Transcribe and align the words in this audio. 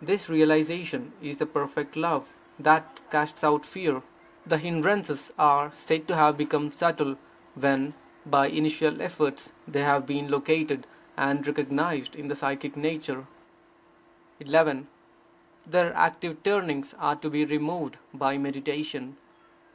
This 0.00 0.30
realization 0.30 1.12
is 1.20 1.36
the 1.36 1.44
perfect 1.44 1.96
love 1.96 2.32
that 2.58 2.98
casts 3.10 3.44
out 3.44 3.66
fear. 3.66 4.00
The 4.46 4.56
hindrances 4.56 5.34
are 5.38 5.70
said 5.74 6.08
to 6.08 6.16
have 6.16 6.38
become 6.38 6.72
subtle 6.72 7.16
when, 7.54 7.92
by 8.24 8.46
initial 8.46 9.02
efforts, 9.02 9.52
they 9.68 9.82
have 9.82 10.06
been 10.06 10.30
located 10.30 10.86
and 11.18 11.46
recognized 11.46 12.16
in 12.16 12.28
the 12.28 12.34
psychic 12.34 12.74
nature. 12.74 13.26
11. 14.40 14.86
Their 15.66 15.92
active 15.94 16.42
turnings 16.42 16.94
are 16.98 17.16
to 17.16 17.28
be 17.28 17.44
removed 17.44 17.98
by 18.14 18.38
meditation. 18.38 19.18